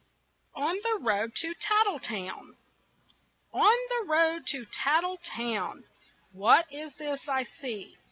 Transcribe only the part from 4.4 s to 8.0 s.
to Tattletown What is this I see?